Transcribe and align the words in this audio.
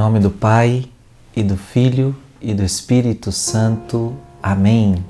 nome 0.00 0.18
do 0.18 0.30
Pai 0.30 0.86
e 1.36 1.42
do 1.42 1.58
Filho 1.58 2.16
e 2.40 2.54
do 2.54 2.62
Espírito 2.62 3.30
Santo. 3.30 4.16
Amém. 4.42 5.04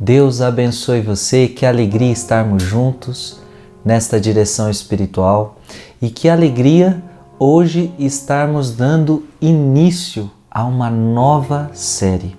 Deus 0.00 0.40
abençoe 0.40 1.02
você, 1.02 1.46
que 1.46 1.66
alegria 1.66 2.10
estarmos 2.10 2.62
juntos 2.62 3.38
nesta 3.84 4.18
direção 4.18 4.70
espiritual 4.70 5.58
e 6.00 6.08
que 6.08 6.26
alegria 6.26 7.02
hoje 7.38 7.92
estarmos 7.98 8.70
dando 8.70 9.26
início 9.42 10.30
a 10.50 10.64
uma 10.64 10.88
nova 10.88 11.70
série. 11.74 12.34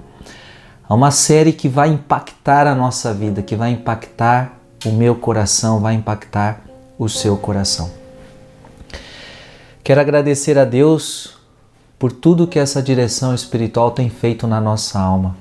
A 0.89 0.95
uma 0.95 1.11
série 1.11 1.53
que 1.53 1.69
vai 1.69 1.89
impactar 1.89 2.65
a 2.65 2.73
nossa 2.73 3.13
vida, 3.13 3.43
que 3.43 3.55
vai 3.55 3.69
impactar 3.69 4.57
o 4.83 4.89
meu 4.89 5.13
coração, 5.13 5.79
vai 5.79 5.93
impactar 5.93 6.61
o 6.97 7.07
seu 7.07 7.37
coração. 7.37 7.91
Quero 9.83 10.01
agradecer 10.01 10.57
a 10.57 10.65
Deus 10.65 11.34
por 11.97 12.11
tudo 12.11 12.47
que 12.47 12.59
essa 12.59 12.81
direção 12.81 13.33
espiritual 13.33 13.91
tem 13.91 14.09
feito 14.09 14.47
na 14.47 14.59
nossa 14.59 14.99
alma. 14.99 15.35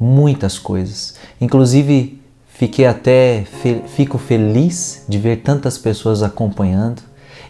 Muitas 0.00 0.58
coisas. 0.58 1.14
Inclusive, 1.40 2.20
fiquei 2.48 2.86
até 2.86 3.44
fico 3.88 4.18
feliz 4.18 5.04
de 5.08 5.18
ver 5.18 5.42
tantas 5.42 5.76
pessoas 5.76 6.22
acompanhando, 6.22 7.02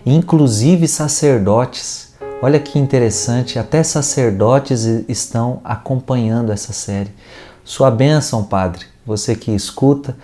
inclusive 0.05 0.89
sacerdotes. 0.89 2.15
Olha 2.41 2.61
que 2.61 2.79
interessante, 2.79 3.59
até 3.59 3.83
sacerdotes 3.83 4.85
estão 5.09 5.61
acompanhando 5.65 6.53
essa 6.53 6.73
série. 6.73 7.11
Sua 7.65 7.91
bênção, 7.91 8.45
Padre, 8.45 8.87
você 9.05 9.35
que 9.35 9.51
escuta, 9.51 10.17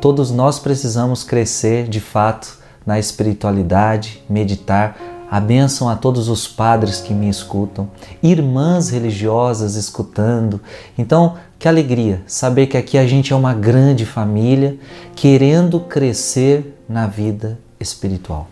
todos 0.00 0.30
nós 0.30 0.58
precisamos 0.58 1.24
crescer 1.24 1.88
de 1.88 2.00
fato 2.00 2.58
na 2.86 2.98
espiritualidade, 2.98 4.22
meditar 4.30 4.96
a 5.30 5.40
bênção 5.40 5.88
a 5.88 5.96
todos 5.96 6.28
os 6.28 6.46
padres 6.46 7.00
que 7.00 7.12
me 7.12 7.28
escutam, 7.28 7.90
irmãs 8.22 8.90
religiosas 8.90 9.74
escutando. 9.74 10.60
Então, 10.96 11.36
que 11.58 11.68
alegria 11.68 12.22
saber 12.26 12.66
que 12.66 12.76
aqui 12.76 12.96
a 12.98 13.06
gente 13.06 13.32
é 13.32 13.36
uma 13.36 13.54
grande 13.54 14.06
família 14.06 14.78
querendo 15.14 15.80
crescer 15.80 16.80
na 16.88 17.06
vida 17.06 17.58
espiritual. 17.80 18.48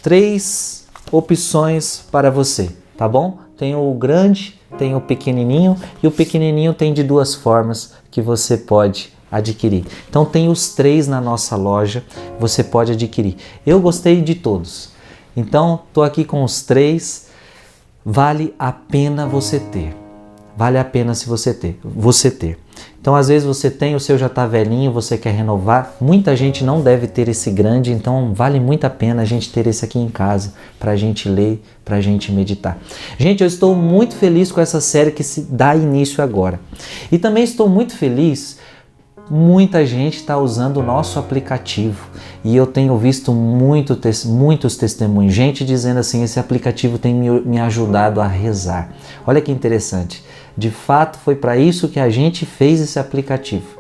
Três 0.03 0.87
opções 1.11 2.05
para 2.13 2.31
você, 2.31 2.71
tá 2.97 3.09
bom? 3.09 3.39
Tem 3.57 3.75
o 3.75 3.93
grande, 3.95 4.61
tem 4.79 4.95
o 4.95 5.01
pequenininho 5.01 5.77
e 6.03 6.07
o 6.07 6.13
pequenininho 6.13 6.73
tem 6.73 6.95
de 6.95 7.03
duas 7.03 7.35
formas 7.35 7.95
que 8.11 8.23
você 8.23 8.57
pode 8.57 9.13
adquirir. 9.31 9.85
Então 10.09 10.25
tem 10.25 10.49
os 10.49 10.75
três 10.75 11.07
na 11.09 11.21
nossa 11.21 11.57
loja, 11.57 12.05
você 12.39 12.63
pode 12.63 12.93
adquirir. 12.93 13.37
Eu 13.67 13.81
gostei 13.81 14.23
de 14.23 14.35
todos. 14.35 14.91
Então, 15.39 15.83
estou 15.87 16.03
aqui 16.03 16.25
com 16.25 16.43
os 16.43 16.63
três. 16.63 17.29
Vale 18.05 18.53
a 18.59 18.73
pena 18.73 19.25
você 19.25 19.61
ter. 19.61 19.95
Vale 20.57 20.77
a 20.77 20.85
pena 20.85 21.15
se 21.15 21.29
você 21.29 21.55
ter, 21.55 21.79
você 21.85 22.29
ter. 22.29 22.59
Então, 23.01 23.15
às 23.15 23.29
vezes 23.29 23.47
você 23.47 23.71
tem, 23.71 23.95
o 23.95 24.01
seu 24.01 24.19
já 24.19 24.27
está 24.27 24.45
velhinho, 24.45 24.91
você 24.91 25.17
quer 25.17 25.33
renovar. 25.33 25.95
Muita 26.01 26.35
gente 26.35 26.65
não 26.65 26.81
deve 26.81 27.07
ter 27.07 27.29
esse 27.29 27.53
grande, 27.53 27.93
então 27.93 28.35
vale 28.35 28.59
muito 28.59 28.85
a 28.85 28.91
pena 28.91 29.23
a 29.23 29.25
gente 29.25 29.53
ter 29.53 29.69
esse 29.69 29.85
aqui 29.85 30.01
em 30.01 30.09
casa 30.09 30.55
para 30.77 30.91
a 30.91 30.97
gente 30.97 31.29
ler, 31.29 31.63
para 31.85 31.95
a 31.95 32.01
gente 32.01 32.33
meditar. 32.33 32.77
Gente, 33.17 33.43
eu 33.43 33.47
estou 33.47 33.77
muito 33.77 34.17
feliz 34.17 34.51
com 34.51 34.61
essa 34.61 34.81
série 34.81 35.13
que 35.13 35.23
se 35.23 35.43
dá 35.43 35.77
início 35.77 36.21
agora. 36.21 36.59
E 37.13 37.17
também 37.17 37.45
estou 37.45 37.69
muito 37.69 37.97
feliz 37.97 38.59
muita 39.31 39.85
gente 39.85 40.17
está 40.17 40.39
usando 40.39 40.79
o 40.79 40.83
nosso 40.83 41.19
aplicativo 41.19 42.09
e 42.45 42.57
eu 42.57 42.67
tenho 42.67 42.97
visto 42.97 43.33
muito, 43.33 43.99
muitos 44.27 44.77
testemunhos, 44.77 45.35
gente 45.35 45.65
dizendo 45.65 45.99
assim: 45.99 46.23
esse 46.23 46.39
aplicativo 46.39 46.99
tem 46.99 47.15
me, 47.15 47.41
me 47.41 47.61
ajudado 47.61 48.21
a 48.21 48.27
rezar. 48.27 48.91
Olha 49.27 49.41
que 49.41 49.53
interessante, 49.53 50.25
de 50.57 50.71
fato 50.71 51.19
foi 51.19 51.35
para 51.35 51.57
isso 51.57 51.89
que 51.89 52.01
a 52.01 52.09
gente 52.09 52.47
fez 52.47 52.81
esse 52.81 52.99
aplicativo. 52.99 53.79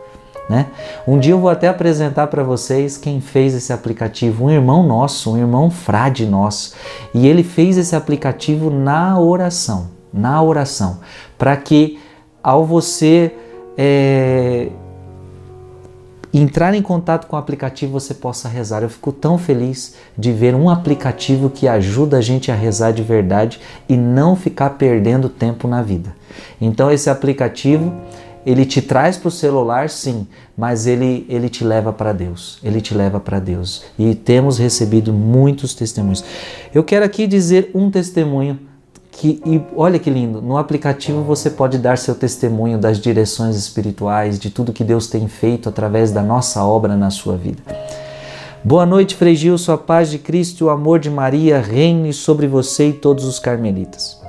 Né? 0.48 0.66
Um 1.06 1.18
dia 1.18 1.32
eu 1.32 1.38
vou 1.38 1.50
até 1.50 1.68
apresentar 1.68 2.26
para 2.28 2.42
vocês 2.42 2.96
quem 2.96 3.20
fez 3.20 3.54
esse 3.54 3.70
aplicativo, 3.70 4.46
um 4.46 4.50
irmão 4.50 4.82
nosso, 4.82 5.32
um 5.32 5.36
irmão 5.36 5.70
frade 5.70 6.24
nosso, 6.24 6.74
e 7.12 7.26
ele 7.26 7.42
fez 7.42 7.76
esse 7.76 7.94
aplicativo 7.94 8.70
na 8.70 9.20
oração, 9.20 9.90
na 10.10 10.42
oração, 10.42 11.00
para 11.36 11.54
que 11.54 11.98
ao 12.42 12.64
você 12.64 13.30
é, 13.76 14.68
entrar 16.40 16.74
em 16.74 16.82
contato 16.82 17.26
com 17.26 17.36
o 17.36 17.38
aplicativo 17.38 17.92
você 17.92 18.14
possa 18.14 18.48
rezar. 18.48 18.82
Eu 18.82 18.90
fico 18.90 19.12
tão 19.12 19.38
feliz 19.38 19.94
de 20.16 20.32
ver 20.32 20.54
um 20.54 20.68
aplicativo 20.68 21.48
que 21.48 21.66
ajuda 21.66 22.18
a 22.18 22.20
gente 22.20 22.50
a 22.50 22.54
rezar 22.54 22.92
de 22.92 23.02
verdade 23.02 23.60
e 23.88 23.96
não 23.96 24.36
ficar 24.36 24.70
perdendo 24.70 25.28
tempo 25.28 25.66
na 25.66 25.82
vida. 25.82 26.14
Então 26.60 26.90
esse 26.90 27.08
aplicativo 27.08 27.92
ele 28.46 28.64
te 28.64 28.80
traz 28.80 29.16
para 29.16 29.28
o 29.28 29.30
celular, 29.30 29.90
sim, 29.90 30.26
mas 30.56 30.86
ele, 30.86 31.26
ele 31.28 31.48
te 31.48 31.64
leva 31.64 31.92
para 31.92 32.12
Deus. 32.12 32.58
Ele 32.62 32.80
te 32.80 32.94
leva 32.94 33.20
para 33.20 33.38
Deus. 33.38 33.84
E 33.98 34.14
temos 34.14 34.58
recebido 34.58 35.12
muitos 35.12 35.74
testemunhos. 35.74 36.24
Eu 36.74 36.82
quero 36.82 37.04
aqui 37.04 37.26
dizer 37.26 37.70
um 37.74 37.90
testemunho 37.90 38.58
que 39.18 39.42
e 39.44 39.60
olha 39.74 39.98
que 39.98 40.08
lindo, 40.08 40.40
no 40.40 40.56
aplicativo 40.56 41.22
você 41.22 41.50
pode 41.50 41.76
dar 41.76 41.98
seu 41.98 42.14
testemunho 42.14 42.78
das 42.78 43.00
direções 43.00 43.56
espirituais, 43.56 44.38
de 44.38 44.48
tudo 44.48 44.72
que 44.72 44.84
Deus 44.84 45.08
tem 45.08 45.26
feito 45.26 45.68
através 45.68 46.12
da 46.12 46.22
nossa 46.22 46.64
obra 46.64 46.96
na 46.96 47.10
sua 47.10 47.36
vida. 47.36 47.60
Boa 48.62 48.86
noite, 48.86 49.16
Frei 49.16 49.34
Gilson, 49.34 49.72
a 49.72 49.78
paz 49.78 50.08
de 50.08 50.18
Cristo 50.18 50.60
e 50.60 50.64
o 50.64 50.70
amor 50.70 51.00
de 51.00 51.10
Maria 51.10 51.60
reine 51.60 52.12
sobre 52.12 52.46
você 52.46 52.90
e 52.90 52.92
todos 52.92 53.24
os 53.24 53.40
carmelitas. 53.40 54.20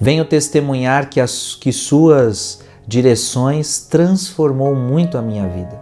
Venho 0.00 0.24
testemunhar 0.24 1.10
que, 1.10 1.20
as, 1.20 1.56
que 1.60 1.72
suas 1.72 2.60
direções 2.86 3.80
transformou 3.80 4.74
muito 4.76 5.18
a 5.18 5.22
minha 5.22 5.48
vida. 5.48 5.80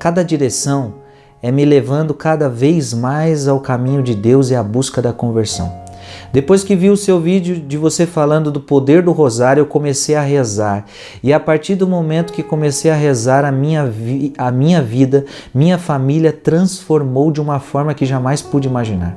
Cada 0.00 0.24
direção 0.24 0.94
é 1.40 1.52
me 1.52 1.64
levando 1.64 2.12
cada 2.12 2.48
vez 2.48 2.92
mais 2.92 3.46
ao 3.46 3.60
caminho 3.60 4.02
de 4.02 4.16
Deus 4.16 4.50
e 4.50 4.56
à 4.56 4.62
busca 4.62 5.00
da 5.00 5.12
conversão. 5.12 5.89
Depois 6.32 6.62
que 6.62 6.76
vi 6.76 6.90
o 6.90 6.96
seu 6.96 7.20
vídeo 7.20 7.56
de 7.56 7.76
você 7.76 8.06
falando 8.06 8.50
do 8.50 8.60
poder 8.60 9.02
do 9.02 9.12
rosário, 9.12 9.60
eu 9.60 9.66
comecei 9.66 10.14
a 10.14 10.20
rezar. 10.20 10.84
E 11.22 11.32
a 11.32 11.40
partir 11.40 11.74
do 11.74 11.86
momento 11.86 12.32
que 12.32 12.42
comecei 12.42 12.90
a 12.90 12.94
rezar, 12.94 13.44
a 13.44 13.52
minha, 13.52 13.92
a 14.38 14.50
minha 14.50 14.82
vida, 14.82 15.24
minha 15.54 15.78
família 15.78 16.32
transformou 16.32 17.30
de 17.30 17.40
uma 17.40 17.58
forma 17.60 17.94
que 17.94 18.06
jamais 18.06 18.42
pude 18.42 18.68
imaginar. 18.68 19.16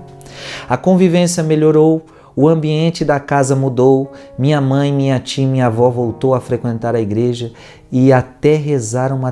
A 0.67 0.77
convivência 0.77 1.43
melhorou, 1.43 2.05
o 2.35 2.47
ambiente 2.47 3.05
da 3.05 3.19
casa 3.19 3.55
mudou, 3.55 4.11
minha 4.37 4.59
mãe, 4.59 4.91
minha 4.91 5.19
tia, 5.19 5.47
minha 5.47 5.67
avó 5.67 5.89
voltou 5.89 6.33
a 6.33 6.41
frequentar 6.41 6.95
a 6.95 7.01
igreja 7.01 7.51
e 7.91 8.11
até 8.11 8.55
rezar 8.55 9.13
uma 9.13 9.31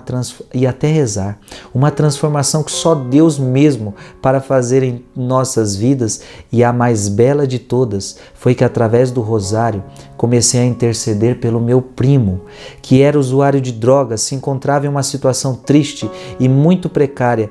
e 0.53 0.67
até 0.67 0.87
rezar. 0.87 1.39
Uma 1.73 1.89
transformação 1.89 2.61
que 2.61 2.71
só 2.71 2.93
Deus 2.93 3.39
mesmo 3.39 3.95
para 4.21 4.39
fazer 4.39 4.83
em 4.83 5.03
nossas 5.15 5.75
vidas 5.75 6.21
e 6.51 6.63
a 6.63 6.71
mais 6.71 7.09
bela 7.09 7.47
de 7.47 7.57
todas 7.57 8.17
foi 8.35 8.53
que 8.53 8.63
através 8.63 9.09
do 9.09 9.21
rosário 9.21 9.83
comecei 10.15 10.61
a 10.61 10.65
interceder 10.65 11.39
pelo 11.39 11.59
meu 11.59 11.81
primo, 11.81 12.41
que 12.83 13.01
era 13.01 13.17
usuário 13.17 13.59
de 13.59 13.71
drogas, 13.71 14.21
se 14.21 14.35
encontrava 14.35 14.85
em 14.85 14.89
uma 14.89 15.01
situação 15.01 15.55
triste 15.55 16.07
e 16.39 16.47
muito 16.47 16.87
precária, 16.87 17.49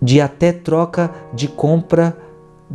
de 0.00 0.22
até 0.22 0.52
troca 0.52 1.10
de 1.34 1.48
compra 1.48 2.23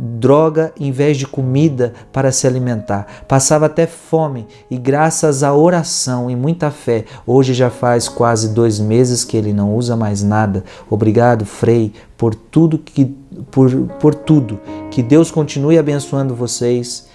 droga 0.02 0.72
em 0.80 0.90
vez 0.90 1.18
de 1.18 1.26
comida 1.26 1.92
para 2.10 2.32
se 2.32 2.46
alimentar. 2.46 3.06
Passava 3.28 3.66
até 3.66 3.86
fome 3.86 4.46
e, 4.70 4.78
graças 4.78 5.42
à 5.42 5.54
oração 5.54 6.30
e 6.30 6.36
muita 6.36 6.70
fé, 6.70 7.04
hoje 7.26 7.52
já 7.52 7.68
faz 7.68 8.08
quase 8.08 8.54
dois 8.54 8.80
meses 8.80 9.24
que 9.24 9.36
ele 9.36 9.52
não 9.52 9.76
usa 9.76 9.94
mais 9.96 10.22
nada. 10.22 10.64
Obrigado, 10.88 11.44
Frei, 11.44 11.92
por 12.16 12.34
tudo 12.34 12.78
que 12.78 13.14
por, 13.50 13.70
por 14.00 14.14
tudo. 14.14 14.58
Que 14.90 15.02
Deus 15.02 15.30
continue 15.30 15.78
abençoando 15.78 16.34
vocês. 16.34 17.08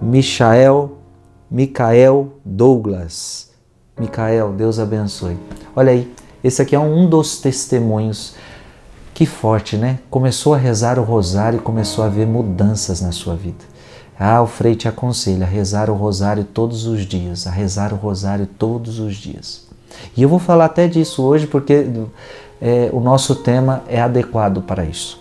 Michael, 0.00 0.98
Michael 1.50 2.28
Douglas. 2.44 3.50
Michael, 3.98 4.52
Deus 4.52 4.78
abençoe. 4.78 5.36
Olha 5.74 5.92
aí, 5.92 6.12
esse 6.42 6.60
aqui 6.60 6.74
é 6.74 6.78
um 6.78 7.08
dos 7.08 7.40
testemunhos 7.40 8.34
que 9.22 9.26
forte, 9.26 9.76
né? 9.76 10.00
Começou 10.10 10.52
a 10.52 10.56
rezar 10.56 10.98
o 10.98 11.04
rosário 11.04 11.58
e 11.58 11.62
começou 11.62 12.02
a 12.02 12.08
ver 12.08 12.26
mudanças 12.26 13.00
na 13.00 13.12
sua 13.12 13.36
vida. 13.36 13.64
Ah, 14.18 14.42
o 14.42 14.48
Frei 14.48 14.74
te 14.74 14.88
aconselha 14.88 15.46
a 15.46 15.48
rezar 15.48 15.88
o 15.88 15.94
rosário 15.94 16.42
todos 16.42 16.86
os 16.86 17.06
dias, 17.06 17.46
a 17.46 17.50
rezar 17.52 17.92
o 17.92 17.96
rosário 17.96 18.48
todos 18.58 18.98
os 18.98 19.14
dias. 19.14 19.68
E 20.16 20.24
eu 20.24 20.28
vou 20.28 20.40
falar 20.40 20.64
até 20.64 20.88
disso 20.88 21.22
hoje 21.22 21.46
porque 21.46 21.86
é, 22.60 22.90
o 22.92 22.98
nosso 22.98 23.36
tema 23.36 23.84
é 23.86 24.00
adequado 24.00 24.60
para 24.60 24.84
isso. 24.84 25.20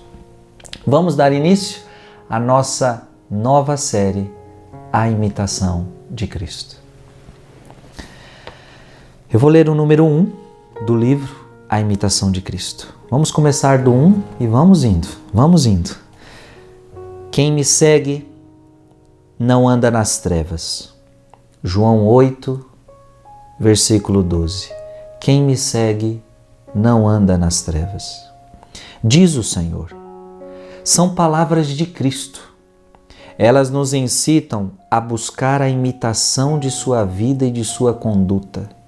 Vamos 0.86 1.16
dar 1.16 1.32
início 1.32 1.82
à 2.28 2.40
nossa 2.40 3.08
nova 3.30 3.78
série, 3.78 4.32
A 4.92 5.12
Imitação 5.12 5.90
de 6.10 6.26
Cristo. 6.26 6.76
Eu 9.32 9.40
vou 9.40 9.52
ler 9.52 9.70
o 9.70 9.76
número 9.76 10.04
1 10.04 10.08
um 10.08 10.32
do 10.88 10.98
livro 10.98 11.41
A 11.72 11.80
Imitação 11.80 12.30
de 12.30 12.42
Cristo. 12.42 12.94
Vamos 13.10 13.32
começar 13.32 13.82
do 13.82 13.94
1 13.94 14.24
e 14.42 14.46
vamos 14.46 14.84
indo, 14.84 15.08
vamos 15.34 15.66
indo. 15.66 15.96
Quem 17.32 17.50
me 17.50 17.64
segue 17.64 18.30
não 19.40 19.70
anda 19.70 19.90
nas 19.90 20.18
trevas. 20.18 20.94
João 21.64 22.06
8, 22.06 22.66
versículo 23.58 24.22
12. 24.22 24.70
Quem 25.22 25.44
me 25.44 25.56
segue 25.56 26.22
não 26.76 27.08
anda 27.08 27.38
nas 27.38 27.62
trevas. 27.62 28.22
Diz 29.02 29.36
o 29.36 29.44
Senhor. 29.44 29.96
São 30.84 31.16
palavras 31.16 31.68
de 31.68 31.86
Cristo. 31.86 32.54
Elas 33.38 33.70
nos 33.70 33.94
incitam 33.94 34.72
a 34.92 35.00
buscar 35.00 35.62
a 35.62 35.70
imitação 35.70 36.60
de 36.60 36.70
sua 36.70 37.06
vida 37.06 37.46
e 37.46 37.52
de 37.52 37.64
sua 37.64 37.94
conduta 37.94 38.81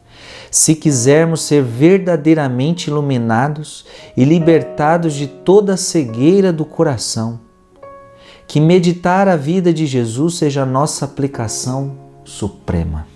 se 0.54 0.76
quisermos 0.76 1.42
ser 1.42 1.64
verdadeiramente 1.64 2.88
iluminados 2.88 3.88
e 4.16 4.24
libertados 4.24 5.16
de 5.16 5.26
toda 5.26 5.74
a 5.74 5.78
cegueira 5.78 6.54
do 6.54 6.64
coração. 6.64 7.40
Que 8.48 8.62
meditar 8.62 9.28
a 9.28 9.36
vida 9.36 9.74
de 9.74 9.88
Jesus 9.88 10.36
seja 10.36 10.62
a 10.62 10.66
nossa 10.66 11.06
aplicação 11.06 11.98
suprema. 12.24 13.08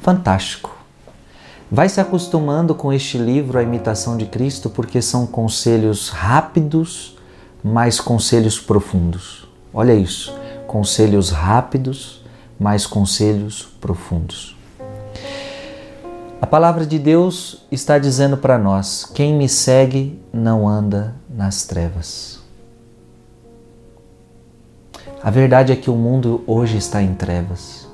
Fantástico! 0.00 0.74
Vai 1.70 1.86
se 1.86 2.00
acostumando 2.00 2.74
com 2.74 2.90
este 2.90 3.18
livro, 3.18 3.58
A 3.58 3.62
Imitação 3.62 4.16
de 4.16 4.24
Cristo, 4.24 4.70
porque 4.70 5.02
são 5.02 5.26
conselhos 5.26 6.08
rápidos, 6.08 7.18
mas 7.62 8.00
conselhos 8.00 8.58
profundos. 8.58 9.46
Olha 9.70 9.94
isso, 9.94 10.34
conselhos 10.66 11.28
rápidos, 11.28 12.24
mas 12.58 12.86
conselhos 12.86 13.68
profundos. 13.82 14.55
A 16.38 16.46
palavra 16.46 16.84
de 16.84 16.98
Deus 16.98 17.66
está 17.72 17.98
dizendo 17.98 18.36
para 18.36 18.58
nós: 18.58 19.10
quem 19.14 19.34
me 19.34 19.48
segue 19.48 20.20
não 20.30 20.68
anda 20.68 21.14
nas 21.30 21.64
trevas. 21.64 22.38
A 25.22 25.30
verdade 25.30 25.72
é 25.72 25.76
que 25.76 25.90
o 25.90 25.96
mundo 25.96 26.44
hoje 26.46 26.76
está 26.76 27.02
em 27.02 27.14
trevas. 27.14 27.88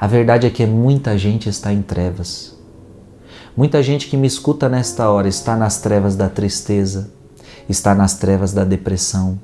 A 0.00 0.06
verdade 0.06 0.46
é 0.46 0.50
que 0.50 0.64
muita 0.64 1.18
gente 1.18 1.50
está 1.50 1.70
em 1.70 1.82
trevas. 1.82 2.56
Muita 3.54 3.82
gente 3.82 4.08
que 4.08 4.16
me 4.16 4.26
escuta 4.26 4.70
nesta 4.70 5.10
hora 5.10 5.28
está 5.28 5.54
nas 5.54 5.78
trevas 5.78 6.16
da 6.16 6.30
tristeza, 6.30 7.10
está 7.68 7.94
nas 7.94 8.14
trevas 8.14 8.54
da 8.54 8.64
depressão. 8.64 9.38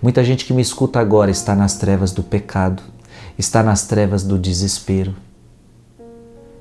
Muita 0.00 0.22
gente 0.22 0.44
que 0.44 0.52
me 0.52 0.62
escuta 0.62 1.00
agora 1.00 1.30
está 1.30 1.56
nas 1.56 1.74
trevas 1.74 2.12
do 2.12 2.22
pecado, 2.22 2.84
está 3.36 3.64
nas 3.64 3.82
trevas 3.82 4.22
do 4.22 4.38
desespero 4.38 5.23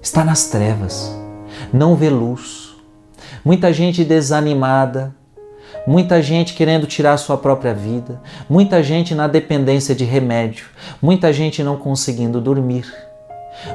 está 0.04 0.22
nas 0.26 0.48
trevas, 0.48 1.16
não 1.72 1.96
vê 1.96 2.10
luz. 2.10 2.76
Muita 3.44 3.72
gente 3.72 4.04
desanimada, 4.04 5.16
muita 5.88 6.22
gente 6.22 6.54
querendo 6.54 6.86
tirar 6.86 7.16
sua 7.18 7.38
própria 7.38 7.74
vida, 7.74 8.22
muita 8.50 8.84
gente 8.84 9.16
na 9.16 9.28
dependência 9.28 9.96
de 9.96 10.04
remédio, 10.04 10.66
muita 11.02 11.32
gente 11.32 11.64
não 11.64 11.78
conseguindo 11.78 12.42
dormir, 12.42 12.94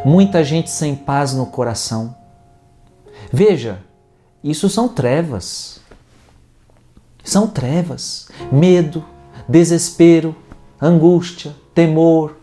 muita 0.04 0.44
gente 0.44 0.70
sem 0.70 0.94
paz 0.94 1.32
no 1.32 1.46
coração. 1.46 2.14
Veja, 3.32 3.78
isso 4.44 4.68
são 4.68 4.86
trevas. 4.86 5.80
São 7.24 7.46
trevas, 7.46 8.28
medo, 8.50 9.04
desespero, 9.48 10.34
angústia, 10.80 11.54
temor, 11.74 12.37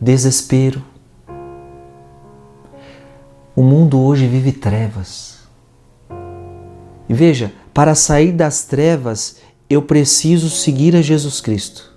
desespero. 0.00 0.82
O 3.54 3.62
mundo 3.62 4.00
hoje 4.00 4.26
vive 4.26 4.52
trevas. 4.52 5.40
E 7.08 7.12
veja, 7.12 7.52
para 7.74 7.94
sair 7.94 8.32
das 8.32 8.64
trevas, 8.64 9.36
eu 9.68 9.82
preciso 9.82 10.48
seguir 10.48 10.96
a 10.96 11.02
Jesus 11.02 11.40
Cristo. 11.40 11.90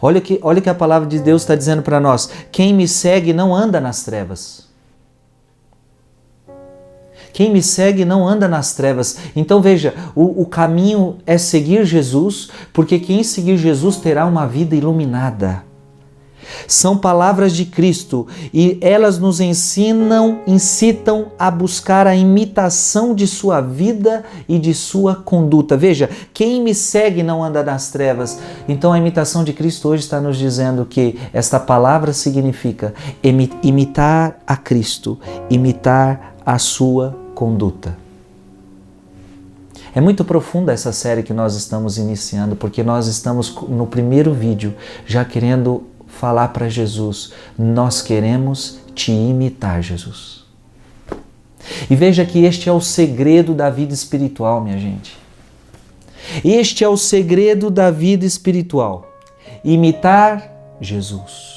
Olha 0.00 0.20
que, 0.20 0.38
olha 0.42 0.60
que 0.60 0.70
a 0.70 0.74
palavra 0.74 1.08
de 1.08 1.18
Deus 1.18 1.42
está 1.42 1.54
dizendo 1.54 1.82
para 1.82 2.00
nós: 2.00 2.30
quem 2.50 2.72
me 2.72 2.88
segue 2.88 3.32
não 3.32 3.54
anda 3.54 3.80
nas 3.80 4.04
trevas. 4.04 4.70
Quem 7.32 7.50
me 7.50 7.62
segue 7.62 8.04
não 8.04 8.28
anda 8.28 8.46
nas 8.46 8.74
trevas. 8.74 9.18
Então 9.34 9.62
veja, 9.62 9.94
o, 10.14 10.42
o 10.42 10.46
caminho 10.46 11.16
é 11.26 11.38
seguir 11.38 11.84
Jesus, 11.84 12.50
porque 12.72 12.98
quem 12.98 13.24
seguir 13.24 13.56
Jesus 13.56 13.96
terá 13.96 14.26
uma 14.26 14.46
vida 14.46 14.76
iluminada. 14.76 15.64
São 16.66 16.96
palavras 16.96 17.52
de 17.52 17.64
Cristo 17.64 18.26
e 18.52 18.78
elas 18.80 19.18
nos 19.18 19.40
ensinam, 19.40 20.40
incitam 20.46 21.32
a 21.38 21.50
buscar 21.50 22.06
a 22.06 22.14
imitação 22.14 23.14
de 23.14 23.26
sua 23.26 23.60
vida 23.60 24.24
e 24.48 24.58
de 24.58 24.74
sua 24.74 25.14
conduta. 25.14 25.76
Veja, 25.76 26.08
quem 26.32 26.62
me 26.62 26.74
segue 26.74 27.22
não 27.22 27.42
anda 27.42 27.62
nas 27.62 27.90
trevas. 27.90 28.38
Então 28.68 28.92
a 28.92 28.98
imitação 28.98 29.44
de 29.44 29.52
Cristo 29.52 29.88
hoje 29.88 30.02
está 30.02 30.20
nos 30.20 30.36
dizendo 30.36 30.84
que 30.84 31.18
esta 31.32 31.58
palavra 31.58 32.12
significa 32.12 32.94
imitar 33.62 34.38
a 34.46 34.56
Cristo, 34.56 35.18
imitar 35.50 36.34
a 36.44 36.58
sua 36.58 37.16
conduta. 37.34 38.02
É 39.94 40.00
muito 40.00 40.24
profunda 40.24 40.72
essa 40.72 40.90
série 40.90 41.22
que 41.22 41.34
nós 41.34 41.54
estamos 41.54 41.98
iniciando, 41.98 42.56
porque 42.56 42.82
nós 42.82 43.06
estamos 43.06 43.54
no 43.68 43.86
primeiro 43.86 44.32
vídeo 44.32 44.74
já 45.06 45.22
querendo 45.22 45.82
falar 46.18 46.48
para 46.48 46.68
Jesus: 46.68 47.32
Nós 47.58 48.00
queremos 48.00 48.78
te 48.94 49.10
imitar, 49.10 49.82
Jesus. 49.82 50.44
E 51.88 51.96
veja 51.96 52.24
que 52.24 52.44
este 52.44 52.68
é 52.68 52.72
o 52.72 52.80
segredo 52.80 53.54
da 53.54 53.70
vida 53.70 53.94
espiritual, 53.94 54.60
minha 54.60 54.78
gente. 54.78 55.16
Este 56.44 56.84
é 56.84 56.88
o 56.88 56.96
segredo 56.96 57.70
da 57.70 57.90
vida 57.90 58.24
espiritual: 58.24 59.06
imitar 59.64 60.50
Jesus. 60.80 61.52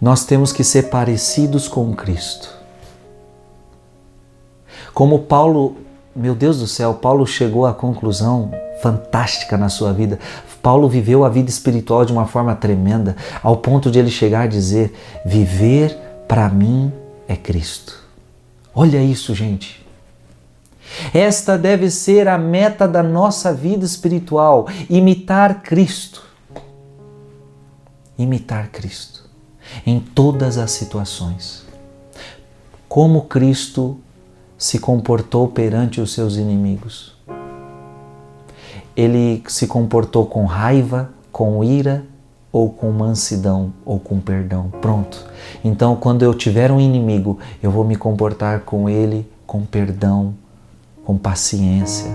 Nós 0.00 0.24
temos 0.24 0.52
que 0.52 0.64
ser 0.64 0.84
parecidos 0.84 1.68
com 1.68 1.94
Cristo. 1.94 2.48
Como 4.94 5.20
Paulo, 5.20 5.76
meu 6.16 6.34
Deus 6.34 6.58
do 6.58 6.66
céu, 6.66 6.94
Paulo 6.94 7.26
chegou 7.26 7.66
à 7.66 7.74
conclusão 7.74 8.50
fantástica 8.80 9.58
na 9.58 9.68
sua 9.68 9.92
vida. 9.92 10.18
Paulo 10.62 10.88
viveu 10.88 11.24
a 11.24 11.28
vida 11.28 11.48
espiritual 11.48 12.04
de 12.04 12.12
uma 12.12 12.26
forma 12.26 12.54
tremenda, 12.54 13.16
ao 13.42 13.56
ponto 13.56 13.90
de 13.90 13.98
ele 13.98 14.10
chegar 14.10 14.42
a 14.42 14.46
dizer: 14.46 14.92
Viver 15.24 15.96
para 16.28 16.48
mim 16.48 16.92
é 17.26 17.36
Cristo. 17.36 17.98
Olha 18.74 19.02
isso, 19.02 19.34
gente. 19.34 19.84
Esta 21.14 21.56
deve 21.56 21.90
ser 21.90 22.28
a 22.28 22.36
meta 22.36 22.86
da 22.86 23.02
nossa 23.02 23.52
vida 23.54 23.84
espiritual: 23.84 24.68
imitar 24.88 25.62
Cristo. 25.62 26.22
Imitar 28.18 28.68
Cristo 28.68 29.20
em 29.86 30.00
todas 30.00 30.58
as 30.58 30.72
situações. 30.72 31.64
Como 32.88 33.22
Cristo 33.22 33.98
se 34.58 34.78
comportou 34.78 35.48
perante 35.48 36.00
os 36.00 36.12
seus 36.12 36.36
inimigos 36.36 37.14
ele 39.00 39.42
se 39.48 39.66
comportou 39.66 40.26
com 40.26 40.44
raiva, 40.44 41.10
com 41.32 41.64
ira 41.64 42.04
ou 42.52 42.68
com 42.68 42.90
mansidão 42.90 43.72
ou 43.82 43.98
com 43.98 44.20
perdão. 44.20 44.70
Pronto. 44.82 45.24
Então, 45.64 45.96
quando 45.96 46.22
eu 46.22 46.34
tiver 46.34 46.70
um 46.70 46.78
inimigo, 46.78 47.38
eu 47.62 47.70
vou 47.70 47.82
me 47.82 47.96
comportar 47.96 48.60
com 48.60 48.90
ele 48.90 49.26
com 49.46 49.64
perdão, 49.64 50.34
com 51.02 51.16
paciência. 51.16 52.10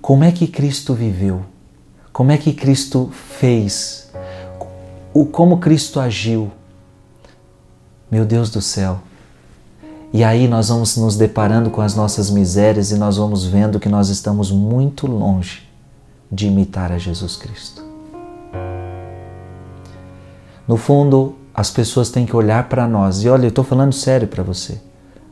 Como 0.00 0.24
é 0.24 0.32
que 0.32 0.48
Cristo 0.48 0.94
viveu? 0.94 1.42
Como 2.12 2.32
é 2.32 2.38
que 2.38 2.52
Cristo 2.52 3.10
fez? 3.12 4.10
O 5.14 5.24
como 5.24 5.58
Cristo 5.58 6.00
agiu? 6.00 6.50
Meu 8.10 8.24
Deus 8.24 8.50
do 8.50 8.60
céu. 8.60 9.00
E 10.12 10.24
aí 10.24 10.48
nós 10.48 10.70
vamos 10.70 10.96
nos 10.96 11.16
deparando 11.16 11.68
com 11.68 11.82
as 11.82 11.94
nossas 11.94 12.30
misérias 12.30 12.90
e 12.90 12.96
nós 12.96 13.18
vamos 13.18 13.44
vendo 13.44 13.78
que 13.78 13.90
nós 13.90 14.08
estamos 14.08 14.50
muito 14.50 15.06
longe 15.06 15.68
de 16.32 16.46
imitar 16.46 16.90
a 16.90 16.98
Jesus 16.98 17.36
Cristo. 17.36 17.82
No 20.66 20.76
fundo, 20.76 21.34
as 21.54 21.70
pessoas 21.70 22.10
têm 22.10 22.24
que 22.24 22.34
olhar 22.34 22.68
para 22.68 22.86
nós. 22.88 23.22
E 23.22 23.28
olha, 23.28 23.44
eu 23.44 23.50
estou 23.50 23.64
falando 23.64 23.92
sério 23.92 24.28
para 24.28 24.42
você. 24.42 24.80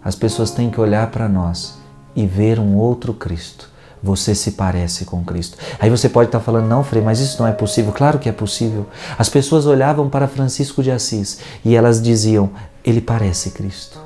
As 0.04 0.14
pessoas 0.14 0.50
têm 0.50 0.70
que 0.70 0.80
olhar 0.80 1.10
para 1.10 1.28
nós 1.28 1.78
e 2.14 2.26
ver 2.26 2.58
um 2.58 2.76
outro 2.76 3.14
Cristo. 3.14 3.70
Você 4.02 4.34
se 4.34 4.52
parece 4.52 5.06
com 5.06 5.24
Cristo. 5.24 5.56
Aí 5.78 5.88
você 5.88 6.08
pode 6.08 6.28
estar 6.28 6.38
tá 6.38 6.44
falando, 6.44 6.68
não, 6.68 6.84
Frei, 6.84 7.02
mas 7.02 7.18
isso 7.18 7.40
não 7.40 7.48
é 7.48 7.52
possível. 7.52 7.92
Claro 7.92 8.18
que 8.18 8.28
é 8.28 8.32
possível. 8.32 8.86
As 9.18 9.28
pessoas 9.28 9.66
olhavam 9.66 10.10
para 10.10 10.28
Francisco 10.28 10.82
de 10.82 10.90
Assis 10.90 11.38
e 11.64 11.74
elas 11.74 12.00
diziam, 12.00 12.50
ele 12.84 13.00
parece 13.00 13.50
Cristo. 13.50 14.05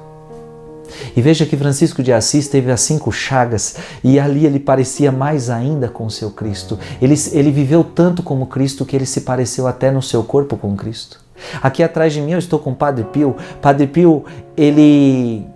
E 1.17 1.21
veja 1.23 1.47
que 1.47 1.57
Francisco 1.57 2.03
de 2.03 2.13
Assis 2.13 2.49
teve 2.49 2.71
as 2.71 2.81
cinco 2.81 3.11
chagas 3.13 3.77
e 4.03 4.19
ali 4.19 4.47
ele 4.47 4.59
parecia 4.59 5.11
mais 5.13 5.51
ainda 5.51 5.89
com 5.89 6.07
o 6.07 6.11
seu 6.11 6.31
Cristo. 6.31 6.79
Ele, 7.01 7.15
ele 7.33 7.51
viveu 7.51 7.83
tanto 7.83 8.23
como 8.23 8.47
Cristo 8.47 8.85
que 8.85 8.97
ele 8.97 9.07
se 9.07 9.23
pareceu 9.23 9.67
até 9.67 9.91
no 9.91 10.03
seu 10.03 10.23
corpo 10.23 10.57
com 10.57 10.77
Cristo. 10.77 11.21
Aqui 11.63 11.83
atrás 11.83 12.13
de 12.13 12.21
mim 12.21 12.33
eu 12.33 12.39
estou 12.39 12.59
com 12.59 12.73
o 12.73 12.77
Padre 12.77 13.05
Pio. 13.05 13.37
Padre 13.61 13.87
Pio, 13.87 14.25
ele, 14.57 15.47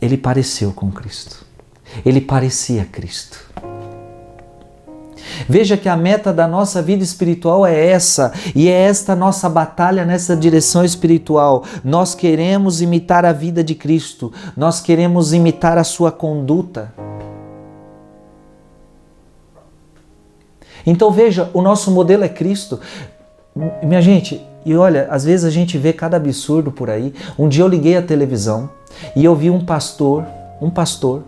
ele 0.00 0.16
pareceu 0.16 0.72
com 0.72 0.90
Cristo. 0.90 1.44
Ele 2.04 2.20
parecia 2.20 2.84
Cristo. 2.84 3.46
Veja 5.48 5.76
que 5.76 5.88
a 5.88 5.96
meta 5.96 6.32
da 6.32 6.46
nossa 6.46 6.82
vida 6.82 7.02
espiritual 7.02 7.66
é 7.66 7.86
essa, 7.88 8.32
e 8.54 8.68
é 8.68 8.72
esta 8.72 9.14
nossa 9.14 9.48
batalha 9.48 10.04
nessa 10.04 10.36
direção 10.36 10.84
espiritual. 10.84 11.64
Nós 11.84 12.14
queremos 12.14 12.80
imitar 12.80 13.24
a 13.24 13.32
vida 13.32 13.62
de 13.62 13.74
Cristo, 13.74 14.32
nós 14.56 14.80
queremos 14.80 15.32
imitar 15.32 15.78
a 15.78 15.84
sua 15.84 16.10
conduta. 16.12 16.92
Então 20.86 21.10
veja, 21.10 21.50
o 21.52 21.60
nosso 21.60 21.90
modelo 21.90 22.22
é 22.22 22.28
Cristo. 22.28 22.78
Minha 23.82 24.00
gente, 24.00 24.40
e 24.64 24.76
olha, 24.76 25.08
às 25.10 25.24
vezes 25.24 25.44
a 25.44 25.50
gente 25.50 25.76
vê 25.76 25.92
cada 25.92 26.16
absurdo 26.16 26.70
por 26.70 26.88
aí. 26.88 27.12
Um 27.38 27.48
dia 27.48 27.64
eu 27.64 27.68
liguei 27.68 27.96
a 27.96 28.02
televisão 28.02 28.70
e 29.16 29.24
eu 29.24 29.34
vi 29.34 29.50
um 29.50 29.64
pastor, 29.64 30.24
um 30.60 30.70
pastor, 30.70 31.22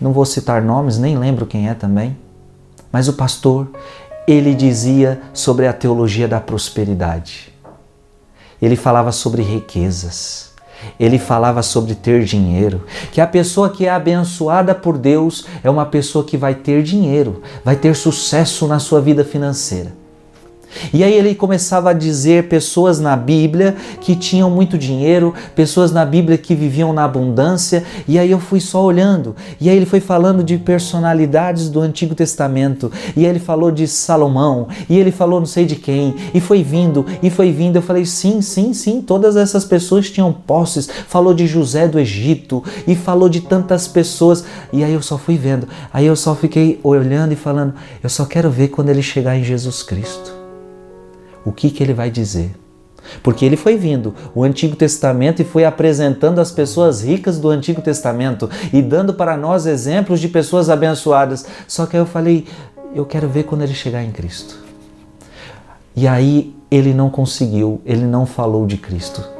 não 0.00 0.12
vou 0.12 0.24
citar 0.24 0.62
nomes, 0.62 0.98
nem 0.98 1.16
lembro 1.16 1.46
quem 1.46 1.68
é 1.68 1.74
também 1.74 2.16
mas 2.92 3.08
o 3.08 3.12
pastor, 3.12 3.68
ele 4.26 4.54
dizia 4.54 5.20
sobre 5.32 5.66
a 5.66 5.72
teologia 5.72 6.28
da 6.28 6.40
prosperidade. 6.40 7.52
Ele 8.60 8.76
falava 8.76 9.12
sobre 9.12 9.42
riquezas. 9.42 10.52
Ele 10.98 11.18
falava 11.18 11.62
sobre 11.62 11.94
ter 11.94 12.24
dinheiro, 12.24 12.84
que 13.10 13.20
a 13.20 13.26
pessoa 13.26 13.68
que 13.68 13.86
é 13.86 13.90
abençoada 13.90 14.74
por 14.74 14.96
Deus 14.96 15.44
é 15.62 15.68
uma 15.68 15.86
pessoa 15.86 16.24
que 16.24 16.36
vai 16.36 16.54
ter 16.54 16.82
dinheiro, 16.82 17.42
vai 17.64 17.74
ter 17.74 17.96
sucesso 17.96 18.66
na 18.68 18.78
sua 18.78 19.00
vida 19.00 19.24
financeira. 19.24 19.92
E 20.92 21.02
aí 21.02 21.12
ele 21.14 21.34
começava 21.34 21.90
a 21.90 21.92
dizer 21.92 22.48
pessoas 22.48 23.00
na 23.00 23.16
Bíblia 23.16 23.76
que 24.00 24.14
tinham 24.14 24.50
muito 24.50 24.78
dinheiro, 24.78 25.34
pessoas 25.54 25.92
na 25.92 26.04
Bíblia 26.04 26.38
que 26.38 26.54
viviam 26.54 26.92
na 26.92 27.04
abundância, 27.04 27.84
e 28.06 28.18
aí 28.18 28.30
eu 28.30 28.38
fui 28.38 28.60
só 28.60 28.82
olhando. 28.82 29.34
E 29.60 29.68
aí 29.68 29.76
ele 29.76 29.86
foi 29.86 30.00
falando 30.00 30.42
de 30.42 30.58
personalidades 30.58 31.68
do 31.68 31.80
Antigo 31.80 32.14
Testamento, 32.14 32.90
e 33.16 33.24
aí 33.24 33.30
ele 33.30 33.38
falou 33.38 33.70
de 33.70 33.86
Salomão, 33.86 34.68
e 34.88 34.98
ele 34.98 35.10
falou 35.10 35.40
não 35.40 35.46
sei 35.46 35.64
de 35.64 35.76
quem, 35.76 36.14
e 36.32 36.40
foi 36.40 36.62
vindo, 36.62 37.04
e 37.22 37.30
foi 37.30 37.50
vindo. 37.50 37.76
Eu 37.76 37.82
falei: 37.82 38.04
"Sim, 38.04 38.40
sim, 38.40 38.72
sim, 38.72 39.00
todas 39.00 39.36
essas 39.36 39.64
pessoas 39.64 40.10
tinham 40.10 40.32
posses". 40.32 40.88
Falou 41.08 41.34
de 41.34 41.46
José 41.46 41.88
do 41.88 41.98
Egito 41.98 42.62
e 42.86 42.94
falou 42.94 43.28
de 43.28 43.40
tantas 43.40 43.88
pessoas. 43.88 44.44
E 44.72 44.84
aí 44.84 44.92
eu 44.92 45.02
só 45.02 45.18
fui 45.18 45.36
vendo. 45.36 45.68
Aí 45.92 46.06
eu 46.06 46.16
só 46.16 46.34
fiquei 46.34 46.78
olhando 46.82 47.32
e 47.32 47.36
falando: 47.36 47.74
"Eu 48.02 48.08
só 48.08 48.24
quero 48.24 48.50
ver 48.50 48.68
quando 48.68 48.90
ele 48.90 49.02
chegar 49.02 49.36
em 49.36 49.44
Jesus 49.44 49.82
Cristo" 49.82 50.37
o 51.48 51.52
que, 51.52 51.70
que 51.70 51.82
ele 51.82 51.94
vai 51.94 52.10
dizer. 52.10 52.54
Porque 53.22 53.44
ele 53.44 53.56
foi 53.56 53.76
vindo 53.76 54.14
o 54.34 54.44
Antigo 54.44 54.76
Testamento 54.76 55.40
e 55.40 55.44
foi 55.44 55.64
apresentando 55.64 56.40
as 56.40 56.50
pessoas 56.50 57.02
ricas 57.02 57.38
do 57.38 57.48
Antigo 57.48 57.80
Testamento 57.80 58.50
e 58.72 58.82
dando 58.82 59.14
para 59.14 59.36
nós 59.36 59.66
exemplos 59.66 60.20
de 60.20 60.28
pessoas 60.28 60.68
abençoadas. 60.68 61.46
Só 61.66 61.86
que 61.86 61.96
aí 61.96 62.02
eu 62.02 62.06
falei, 62.06 62.46
eu 62.94 63.06
quero 63.06 63.28
ver 63.28 63.44
quando 63.44 63.62
ele 63.62 63.74
chegar 63.74 64.02
em 64.02 64.10
Cristo. 64.10 64.58
E 65.96 66.06
aí 66.06 66.54
ele 66.70 66.92
não 66.92 67.08
conseguiu, 67.08 67.80
ele 67.84 68.04
não 68.04 68.26
falou 68.26 68.66
de 68.66 68.76
Cristo. 68.76 69.38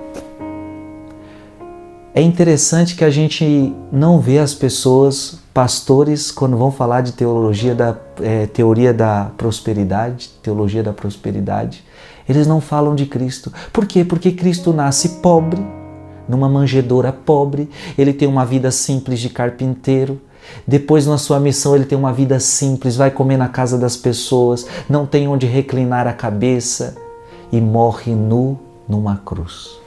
É 2.15 2.23
interessante 2.23 2.97
que 2.97 3.05
a 3.05 3.11
gente 3.11 3.73
não 3.93 4.19
vê 4.19 4.39
as 4.39 4.55
pessoas, 4.55 5.39
pastores, 5.55 6.33
quando 6.33 6.57
vão 6.57 6.73
falar 6.73 7.03
de 7.03 7.13
teologia 7.13 7.75
da 7.75 7.97
é, 8.21 8.47
teoria 8.47 8.93
da 8.93 9.31
prosperidade, 9.37 10.31
teologia 10.43 10.83
da 10.83 10.93
prosperidade, 10.93 11.85
eles 12.29 12.47
não 12.47 12.61
falam 12.61 12.95
de 12.95 13.07
Cristo. 13.07 13.53
Por 13.73 13.87
quê? 13.87 14.05
Porque 14.05 14.33
Cristo 14.33 14.73
nasce 14.73 15.21
pobre, 15.21 15.65
numa 16.29 16.49
manjedoura 16.49 17.13
pobre, 17.13 17.69
ele 17.97 18.13
tem 18.13 18.29
uma 18.29 18.45
vida 18.45 18.71
simples 18.71 19.19
de 19.21 19.31
carpinteiro. 19.31 20.21
Depois, 20.67 21.07
na 21.07 21.19
sua 21.19 21.41
missão, 21.41 21.75
ele 21.75 21.85
tem 21.85 21.97
uma 21.97 22.13
vida 22.13 22.39
simples, 22.41 22.97
vai 22.97 23.11
comer 23.11 23.37
na 23.37 23.49
casa 23.49 23.79
das 23.79 23.97
pessoas, 23.97 24.67
não 24.89 25.07
tem 25.07 25.29
onde 25.29 25.47
reclinar 25.47 26.07
a 26.07 26.13
cabeça 26.13 26.97
e 27.51 27.61
morre 27.61 28.15
nu 28.15 28.59
numa 28.89 29.17
cruz. 29.17 29.79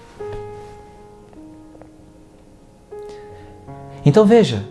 Então 4.03 4.25
veja, 4.25 4.65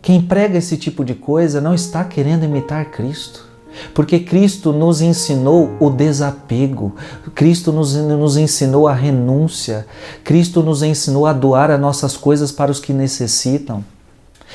quem 0.00 0.20
prega 0.20 0.58
esse 0.58 0.76
tipo 0.76 1.04
de 1.04 1.14
coisa 1.14 1.60
não 1.60 1.74
está 1.74 2.04
querendo 2.04 2.44
imitar 2.44 2.90
Cristo. 2.90 3.51
Porque 3.94 4.18
Cristo 4.20 4.72
nos 4.72 5.00
ensinou 5.00 5.70
o 5.80 5.90
desapego, 5.90 6.94
Cristo 7.34 7.72
nos, 7.72 7.94
nos 7.94 8.36
ensinou 8.36 8.88
a 8.88 8.92
renúncia, 8.92 9.86
Cristo 10.24 10.62
nos 10.62 10.82
ensinou 10.82 11.26
a 11.26 11.32
doar 11.32 11.70
as 11.70 11.80
nossas 11.80 12.16
coisas 12.16 12.52
para 12.52 12.70
os 12.70 12.80
que 12.80 12.92
necessitam. 12.92 13.84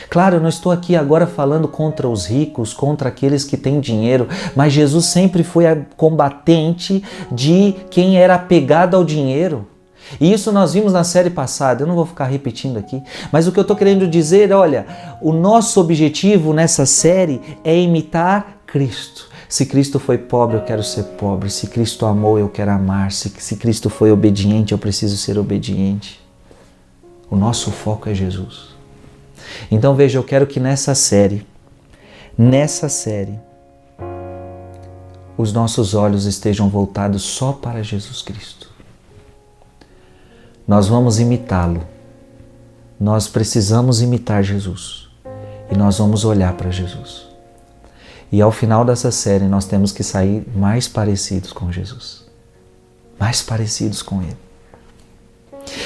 Claro, 0.09 0.35
eu 0.35 0.41
não 0.41 0.49
estou 0.49 0.71
aqui 0.71 0.95
agora 0.95 1.25
falando 1.25 1.67
contra 1.67 2.07
os 2.07 2.27
ricos, 2.27 2.73
contra 2.73 3.09
aqueles 3.09 3.43
que 3.43 3.57
têm 3.57 3.79
dinheiro, 3.79 4.27
mas 4.55 4.71
Jesus 4.71 5.05
sempre 5.07 5.43
foi 5.43 5.65
a 5.65 5.75
combatente 5.97 7.03
de 7.31 7.75
quem 7.89 8.17
era 8.17 8.35
apegado 8.35 8.95
ao 8.95 9.03
dinheiro. 9.03 9.67
E 10.21 10.31
isso 10.31 10.51
nós 10.51 10.73
vimos 10.73 10.93
na 10.93 11.03
série 11.03 11.29
passada, 11.29 11.83
eu 11.83 11.87
não 11.87 11.95
vou 11.95 12.05
ficar 12.05 12.25
repetindo 12.25 12.77
aqui, 12.77 13.03
mas 13.31 13.45
o 13.45 13.51
que 13.51 13.59
eu 13.59 13.63
estou 13.63 13.75
querendo 13.75 14.07
dizer, 14.07 14.53
olha, 14.53 14.85
o 15.21 15.33
nosso 15.33 15.81
objetivo 15.81 16.53
nessa 16.53 16.85
série 16.85 17.41
é 17.63 17.77
imitar 17.77 18.56
Cristo. 18.67 19.29
Se 19.47 19.65
Cristo 19.65 19.97
foi 19.97 20.17
pobre, 20.17 20.57
eu 20.57 20.63
quero 20.63 20.83
ser 20.83 21.03
pobre. 21.03 21.49
Se 21.49 21.67
Cristo 21.67 22.05
amou, 22.05 22.37
eu 22.37 22.49
quero 22.49 22.71
amar. 22.71 23.11
Se, 23.11 23.29
se 23.29 23.55
Cristo 23.55 23.89
foi 23.89 24.11
obediente, 24.11 24.73
eu 24.73 24.77
preciso 24.77 25.15
ser 25.15 25.39
obediente. 25.39 26.21
O 27.31 27.35
nosso 27.35 27.71
foco 27.71 28.09
é 28.09 28.13
Jesus. 28.13 28.75
Então 29.71 29.95
veja, 29.95 30.19
eu 30.19 30.23
quero 30.23 30.45
que 30.45 30.59
nessa 30.59 30.93
série, 30.93 31.47
nessa 32.37 32.89
série, 32.89 33.39
os 35.37 35.53
nossos 35.53 35.93
olhos 35.93 36.25
estejam 36.25 36.67
voltados 36.67 37.21
só 37.21 37.53
para 37.53 37.83
Jesus 37.83 38.21
Cristo. 38.21 38.69
Nós 40.67 40.87
vamos 40.87 41.19
imitá-lo. 41.19 41.83
Nós 42.99 43.27
precisamos 43.27 44.01
imitar 44.01 44.43
Jesus. 44.43 45.07
E 45.71 45.77
nós 45.77 45.99
vamos 45.99 46.25
olhar 46.25 46.53
para 46.53 46.71
Jesus. 46.71 47.26
E 48.31 48.41
ao 48.41 48.51
final 48.51 48.83
dessa 48.83 49.11
série 49.11 49.45
nós 49.45 49.65
temos 49.65 49.91
que 49.91 50.03
sair 50.03 50.45
mais 50.55 50.87
parecidos 50.87 51.53
com 51.53 51.71
Jesus. 51.71 52.25
Mais 53.19 53.41
parecidos 53.41 54.01
com 54.01 54.21
Ele. 54.21 54.37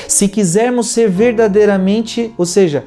Se 0.07 0.27
quisermos 0.27 0.87
ser 0.87 1.09
verdadeiramente, 1.09 2.33
ou 2.37 2.45
seja, 2.45 2.83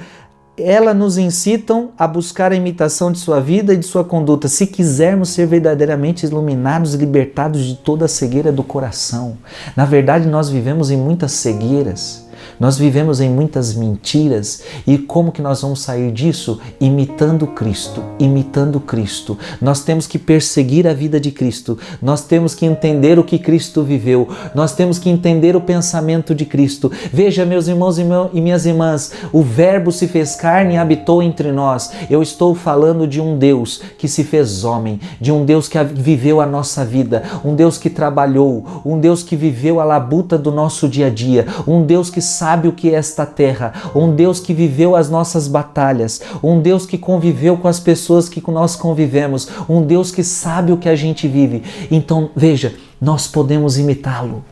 elas 0.56 0.96
nos 0.96 1.18
incitam 1.18 1.90
a 1.99 2.06
buscar 2.06 2.52
a 2.52 2.54
imitação 2.54 3.11
de 3.11 3.18
sua 3.18 3.40
vida 3.40 3.75
e 3.75 3.76
de 3.76 3.87
sua 3.87 4.04
conduta, 4.04 4.46
se 4.46 4.66
quisermos 4.66 5.30
ser 5.30 5.46
verdadeiramente 5.46 6.26
iluminados 6.26 6.94
e 6.94 6.99
libertados 6.99 7.64
de 7.64 7.75
toda 7.75 8.04
a 8.04 8.08
cegueira 8.08 8.52
do 8.52 8.62
coração. 8.62 9.37
Na 9.76 9.84
verdade, 9.84 10.28
nós 10.28 10.49
vivemos 10.49 10.90
em 10.90 10.96
muitas 10.96 11.32
cegueiras 11.32 12.23
Nós 12.58 12.78
vivemos 12.78 13.20
em 13.20 13.28
muitas 13.28 13.75
mentiras 13.75 14.62
e 14.87 14.96
como 14.96 15.32
que 15.32 15.42
nós 15.42 15.62
vamos 15.62 15.82
sair 15.82 16.12
disso? 16.12 16.61
Imitando 16.80 17.46
Cristo, 17.49 18.02
imitando 18.18 18.78
Cristo. 18.78 19.37
Nós 19.61 19.82
temos 19.82 20.06
que 20.06 20.18
perseguir 20.18 20.87
a 20.87 20.94
vida 20.94 21.18
de 21.18 21.30
Cristo. 21.30 21.78
Nós 22.00 22.25
temos 22.25 22.54
que 22.54 22.64
entender 22.64 23.18
o 23.18 23.25
que 23.25 23.38
Cristo 23.38 23.82
viveu. 23.82 24.28
Nós 24.54 24.73
temos 24.75 24.99
que 24.99 25.11
entender 25.11 25.56
o 25.56 25.61
pensamento 25.61 26.34
de 26.34 26.44
Cristo. 26.44 26.90
Veja, 27.12 27.44
meus 27.44 27.66
irmãos 27.66 27.99
e 27.99 28.40
minhas 28.40 28.66
irmãs, 28.66 29.12
o 29.32 29.42
Verbo 29.42 29.90
se 29.90 30.06
fez 30.06 30.37
carne 30.37 30.75
e 30.75 30.78
habitou 30.78 31.23
entre 31.23 31.50
nós. 31.50 31.90
Eu 32.08 32.23
estou 32.23 32.54
falando 32.54 33.06
de 33.06 33.20
um 33.20 33.37
Deus 33.37 33.82
que 33.99 34.06
se 34.06 34.23
fez 34.23 34.64
homem, 34.64 35.00
de 35.20 35.32
um 35.32 35.44
Deus 35.44 35.68
que 35.68 35.82
viveu 35.82 36.40
a 36.40 36.46
nossa 36.46 36.84
vida, 36.84 37.25
um 37.44 37.54
Deus 37.54 37.78
que 37.78 37.90
trabalhou, 37.90 38.82
um 38.84 38.99
Deus 38.99 39.23
que 39.23 39.34
viveu 39.34 39.80
a 39.80 39.84
labuta 39.84 40.38
do 40.38 40.52
nosso 40.52 40.88
dia 40.88 41.08
a 41.08 41.11
dia, 41.11 41.46
um 41.66 41.84
Deus 41.84 42.11
que 42.11 42.20
sabe 42.20 42.43
o 42.68 42.72
que 42.72 42.90
é 42.90 42.94
esta 42.94 43.24
terra, 43.24 43.72
um 43.94 44.14
Deus 44.14 44.38
que 44.38 44.52
viveu 44.52 44.94
as 44.94 45.08
nossas 45.08 45.48
batalhas, 45.48 46.20
um 46.42 46.60
Deus 46.60 46.84
que 46.84 46.98
conviveu 46.98 47.56
com 47.56 47.66
as 47.66 47.80
pessoas 47.80 48.28
que 48.28 48.42
nós 48.50 48.76
convivemos, 48.76 49.48
um 49.68 49.82
Deus 49.82 50.10
que 50.10 50.22
sabe 50.22 50.72
o 50.72 50.76
que 50.76 50.88
a 50.88 50.94
gente 50.94 51.26
vive. 51.26 51.62
Então, 51.90 52.30
veja, 52.36 52.74
nós 53.00 53.26
podemos 53.26 53.78
imitá-lo. 53.78 54.44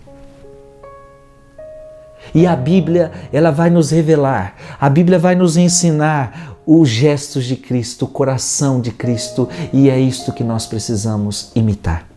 E 2.35 2.47
a 2.47 2.57
Bíblia, 2.57 3.13
ela 3.31 3.51
vai 3.51 3.69
nos 3.69 3.91
revelar, 3.91 4.55
a 4.81 4.89
Bíblia 4.89 5.19
vai 5.19 5.35
nos 5.35 5.59
ensinar 5.59 6.57
os 6.67 6.89
gestos 6.89 7.45
de 7.45 7.57
Cristo, 7.57 8.07
o 8.07 8.09
coração 8.09 8.81
de 8.81 8.91
Cristo, 8.91 9.49
e 9.73 9.91
é 9.91 10.01
isto 10.01 10.33
que 10.33 10.45
nós 10.45 10.65
precisamos 10.65 11.51
imitar. 11.55 12.12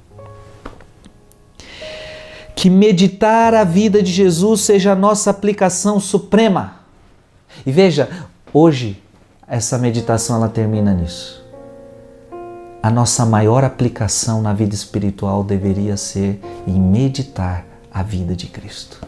Que 2.56 2.70
meditar 2.70 3.54
a 3.54 3.64
vida 3.64 4.02
de 4.02 4.12
Jesus 4.12 4.62
seja 4.62 4.94
a 4.94 4.96
nossa 4.96 5.30
aplicação 5.30 6.00
suprema. 6.00 6.80
E 7.66 7.72
veja, 7.72 8.10
hoje 8.54 9.02
essa 9.48 9.78
meditação 9.78 10.38
ela 10.38 10.50
termina 10.50 10.94
nisso. 10.94 11.44
A 12.82 12.90
nossa 12.90 13.26
maior 13.26 13.64
aplicação 13.64 14.42
na 14.42 14.54
vida 14.54 14.74
espiritual 14.74 15.44
deveria 15.44 15.98
ser 15.98 16.40
em 16.68 16.80
meditar 16.80 17.66
a 17.92 18.04
vida 18.04 18.36
de 18.36 18.48
Cristo. 18.48 19.02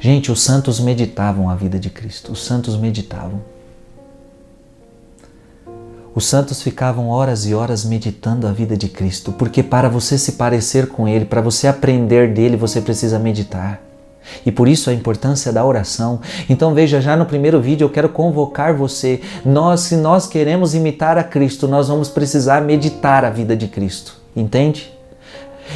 Gente, 0.00 0.30
os 0.30 0.42
santos 0.42 0.78
meditavam 0.80 1.48
a 1.48 1.54
vida 1.54 1.78
de 1.78 1.90
Cristo. 1.90 2.32
Os 2.32 2.44
santos 2.44 2.76
meditavam. 2.76 3.40
Os 6.14 6.26
santos 6.26 6.62
ficavam 6.62 7.08
horas 7.08 7.44
e 7.44 7.54
horas 7.54 7.84
meditando 7.84 8.46
a 8.46 8.52
vida 8.52 8.76
de 8.76 8.88
Cristo, 8.88 9.32
porque 9.32 9.64
para 9.64 9.88
você 9.88 10.16
se 10.16 10.32
parecer 10.32 10.86
com 10.86 11.08
Ele, 11.08 11.24
para 11.24 11.40
você 11.40 11.66
aprender 11.66 12.32
dele, 12.32 12.56
você 12.56 12.80
precisa 12.80 13.18
meditar. 13.18 13.80
E 14.46 14.52
por 14.52 14.68
isso 14.68 14.88
a 14.88 14.94
importância 14.94 15.52
da 15.52 15.64
oração. 15.64 16.20
Então 16.48 16.72
veja, 16.72 17.00
já 17.00 17.16
no 17.16 17.26
primeiro 17.26 17.60
vídeo 17.60 17.84
eu 17.84 17.90
quero 17.90 18.08
convocar 18.08 18.72
você. 18.74 19.20
Nós, 19.44 19.80
se 19.80 19.96
nós 19.96 20.26
queremos 20.26 20.72
imitar 20.72 21.18
a 21.18 21.24
Cristo, 21.24 21.66
nós 21.66 21.88
vamos 21.88 22.08
precisar 22.08 22.62
meditar 22.62 23.24
a 23.24 23.30
vida 23.30 23.56
de 23.56 23.66
Cristo. 23.66 24.16
Entende? 24.36 24.92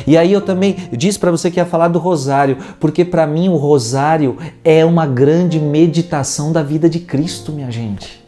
E 0.07 0.17
aí 0.17 0.33
eu 0.33 0.41
também 0.41 0.89
disse 0.93 1.19
para 1.19 1.33
você 1.33 1.51
que 1.51 1.59
ia 1.59 1.67
falar 1.67 1.89
do 1.89 1.99
rosário, 1.99 2.59
porque 2.79 3.05
para 3.05 3.27
mim 3.27 3.49
o 3.49 3.57
rosário 3.57 4.39
é 4.63 4.85
uma 4.85 5.07
grande 5.07 5.59
meditação 5.59 6.53
da 6.53 6.63
vida 6.63 6.89
de 6.89 7.01
Cristo, 7.01 7.53
minha 7.53 7.71
gente. 7.71 8.28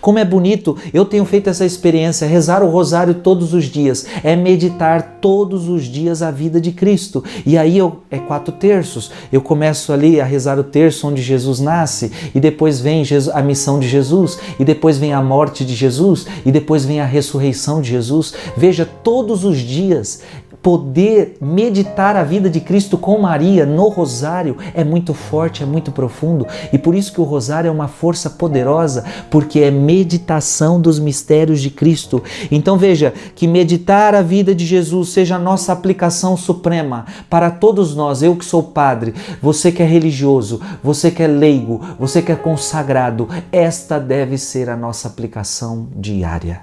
Como 0.00 0.18
é 0.18 0.24
bonito, 0.24 0.76
eu 0.92 1.04
tenho 1.04 1.24
feito 1.24 1.50
essa 1.50 1.64
experiência, 1.64 2.26
rezar 2.26 2.62
o 2.62 2.70
rosário 2.70 3.14
todos 3.14 3.54
os 3.54 3.64
dias, 3.64 4.06
é 4.22 4.36
meditar 4.36 5.18
todos 5.20 5.68
os 5.68 5.84
dias 5.84 6.22
a 6.22 6.30
vida 6.30 6.60
de 6.60 6.72
Cristo. 6.72 7.22
E 7.44 7.56
aí 7.56 7.76
eu, 7.78 7.98
é 8.10 8.18
quatro 8.18 8.52
terços, 8.52 9.10
eu 9.32 9.40
começo 9.40 9.92
ali 9.92 10.20
a 10.20 10.24
rezar 10.24 10.58
o 10.58 10.64
terço 10.64 11.06
onde 11.06 11.22
Jesus 11.22 11.60
nasce, 11.60 12.12
e 12.34 12.40
depois 12.40 12.80
vem 12.80 13.02
a 13.32 13.42
missão 13.42 13.78
de 13.78 13.88
Jesus, 13.88 14.38
e 14.58 14.64
depois 14.64 14.98
vem 14.98 15.12
a 15.12 15.22
morte 15.22 15.64
de 15.64 15.74
Jesus, 15.74 16.26
e 16.44 16.52
depois 16.52 16.84
vem 16.84 17.00
a 17.00 17.04
ressurreição 17.04 17.80
de 17.80 17.90
Jesus. 17.90 18.34
Veja, 18.56 18.88
todos 19.02 19.44
os 19.44 19.58
dias 19.58 20.22
poder 20.68 21.38
meditar 21.40 22.14
a 22.14 22.22
vida 22.22 22.50
de 22.50 22.60
Cristo 22.60 22.98
com 22.98 23.18
Maria 23.18 23.64
no 23.64 23.88
rosário 23.88 24.54
é 24.74 24.84
muito 24.84 25.14
forte, 25.14 25.62
é 25.62 25.66
muito 25.66 25.90
profundo 25.90 26.46
e 26.70 26.76
por 26.76 26.94
isso 26.94 27.10
que 27.10 27.22
o 27.22 27.24
rosário 27.24 27.68
é 27.68 27.70
uma 27.70 27.88
força 27.88 28.28
poderosa, 28.28 29.02
porque 29.30 29.60
é 29.60 29.70
meditação 29.70 30.78
dos 30.78 30.98
mistérios 30.98 31.62
de 31.62 31.70
Cristo. 31.70 32.22
Então 32.50 32.76
veja, 32.76 33.14
que 33.34 33.48
meditar 33.48 34.14
a 34.14 34.20
vida 34.20 34.54
de 34.54 34.66
Jesus 34.66 35.08
seja 35.08 35.36
a 35.36 35.38
nossa 35.38 35.72
aplicação 35.72 36.36
suprema 36.36 37.06
para 37.30 37.50
todos 37.50 37.96
nós, 37.96 38.22
eu 38.22 38.36
que 38.36 38.44
sou 38.44 38.62
padre, 38.62 39.14
você 39.40 39.72
que 39.72 39.82
é 39.82 39.86
religioso, 39.86 40.60
você 40.84 41.10
que 41.10 41.22
é 41.22 41.26
leigo, 41.26 41.80
você 41.98 42.20
que 42.20 42.30
é 42.30 42.36
consagrado, 42.36 43.26
esta 43.50 43.98
deve 43.98 44.36
ser 44.36 44.68
a 44.68 44.76
nossa 44.76 45.08
aplicação 45.08 45.88
diária. 45.96 46.60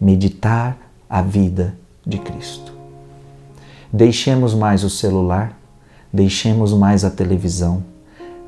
Meditar 0.00 0.78
a 1.10 1.20
vida 1.20 1.76
de 2.06 2.16
Cristo. 2.16 2.73
Deixemos 3.96 4.54
mais 4.54 4.82
o 4.82 4.90
celular, 4.90 5.56
deixemos 6.12 6.72
mais 6.72 7.04
a 7.04 7.10
televisão, 7.10 7.84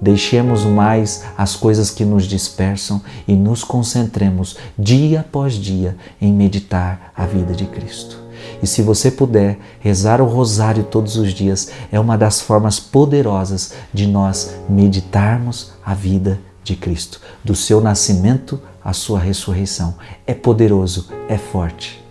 deixemos 0.00 0.64
mais 0.64 1.22
as 1.38 1.54
coisas 1.54 1.88
que 1.88 2.04
nos 2.04 2.24
dispersam 2.24 3.00
e 3.28 3.36
nos 3.36 3.62
concentremos 3.62 4.56
dia 4.76 5.20
após 5.20 5.54
dia 5.54 5.96
em 6.20 6.32
meditar 6.32 7.12
a 7.16 7.24
vida 7.26 7.54
de 7.54 7.64
Cristo. 7.64 8.20
E 8.60 8.66
se 8.66 8.82
você 8.82 9.08
puder 9.08 9.56
rezar 9.78 10.20
o 10.20 10.26
rosário 10.26 10.82
todos 10.82 11.16
os 11.16 11.32
dias, 11.32 11.70
é 11.92 12.00
uma 12.00 12.18
das 12.18 12.40
formas 12.40 12.80
poderosas 12.80 13.72
de 13.94 14.08
nós 14.08 14.52
meditarmos 14.68 15.74
a 15.84 15.94
vida 15.94 16.40
de 16.64 16.74
Cristo, 16.74 17.20
do 17.44 17.54
seu 17.54 17.80
nascimento 17.80 18.60
à 18.84 18.92
sua 18.92 19.20
ressurreição. 19.20 19.94
É 20.26 20.34
poderoso, 20.34 21.08
é 21.28 21.38
forte. 21.38 22.04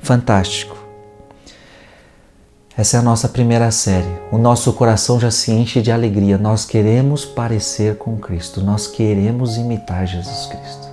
Fantástico. 0.00 0.81
Essa 2.74 2.96
é 2.96 3.00
a 3.00 3.02
nossa 3.02 3.28
primeira 3.28 3.70
série. 3.70 4.08
O 4.30 4.38
nosso 4.38 4.72
coração 4.72 5.20
já 5.20 5.30
se 5.30 5.52
enche 5.52 5.82
de 5.82 5.92
alegria. 5.92 6.38
Nós 6.38 6.64
queremos 6.64 7.22
parecer 7.22 7.96
com 7.98 8.16
Cristo. 8.16 8.62
Nós 8.62 8.86
queremos 8.86 9.58
imitar 9.58 10.06
Jesus 10.06 10.46
Cristo. 10.46 10.88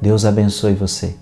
Deus 0.00 0.24
abençoe 0.24 0.72
você. 0.72 1.14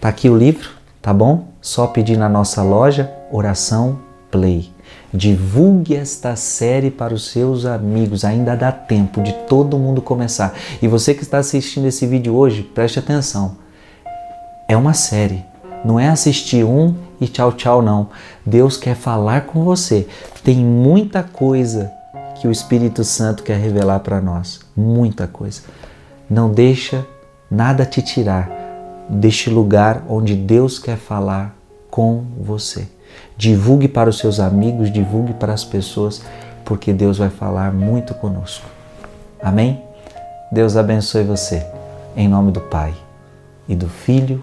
Tá 0.00 0.08
aqui 0.08 0.30
o 0.30 0.36
livro, 0.36 0.70
tá 1.00 1.12
bom? 1.12 1.48
Só 1.60 1.88
pedir 1.88 2.16
na 2.16 2.28
nossa 2.28 2.62
loja 2.62 3.12
Oração 3.32 3.98
Play. 4.30 4.70
Divulgue 5.12 5.96
esta 5.96 6.36
série 6.36 6.90
para 6.92 7.12
os 7.12 7.32
seus 7.32 7.66
amigos. 7.66 8.24
Ainda 8.24 8.54
dá 8.54 8.70
tempo 8.70 9.20
de 9.22 9.32
todo 9.48 9.76
mundo 9.76 10.00
começar. 10.00 10.54
E 10.80 10.86
você 10.86 11.14
que 11.14 11.24
está 11.24 11.38
assistindo 11.38 11.88
esse 11.88 12.06
vídeo 12.06 12.36
hoje, 12.36 12.62
preste 12.62 13.00
atenção. 13.00 13.56
É 14.68 14.76
uma 14.76 14.94
série. 14.94 15.51
Não 15.84 15.98
é 15.98 16.08
assistir 16.08 16.64
um 16.64 16.94
e 17.20 17.26
tchau, 17.26 17.52
tchau, 17.52 17.82
não. 17.82 18.08
Deus 18.44 18.76
quer 18.76 18.94
falar 18.94 19.42
com 19.42 19.64
você. 19.64 20.06
Tem 20.44 20.56
muita 20.56 21.22
coisa 21.22 21.90
que 22.40 22.46
o 22.46 22.52
Espírito 22.52 23.04
Santo 23.04 23.42
quer 23.42 23.58
revelar 23.58 24.00
para 24.00 24.20
nós. 24.20 24.60
Muita 24.76 25.26
coisa. 25.26 25.62
Não 26.28 26.50
deixa 26.50 27.06
nada 27.50 27.84
te 27.84 28.00
tirar 28.00 28.50
deste 29.08 29.50
lugar 29.50 30.04
onde 30.08 30.34
Deus 30.34 30.78
quer 30.78 30.96
falar 30.96 31.54
com 31.90 32.24
você. 32.40 32.88
Divulgue 33.36 33.88
para 33.88 34.08
os 34.08 34.18
seus 34.18 34.40
amigos, 34.40 34.90
divulgue 34.90 35.34
para 35.34 35.52
as 35.52 35.64
pessoas, 35.64 36.22
porque 36.64 36.92
Deus 36.92 37.18
vai 37.18 37.28
falar 37.28 37.72
muito 37.72 38.14
conosco. 38.14 38.66
Amém? 39.42 39.82
Deus 40.50 40.76
abençoe 40.76 41.24
você. 41.24 41.66
Em 42.16 42.28
nome 42.28 42.52
do 42.52 42.60
Pai, 42.60 42.94
e 43.68 43.74
do 43.74 43.88
Filho, 43.88 44.42